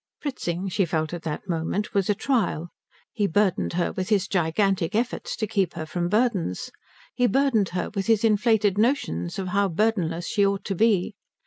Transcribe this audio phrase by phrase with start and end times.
[0.19, 2.69] Fritzing, she felt at that moment, was a trial.
[3.13, 6.71] He burdened her with his gigantic efforts to keep her from burdens.
[7.13, 11.13] He burdened her with his inflated notions of how burdenless she ought to be.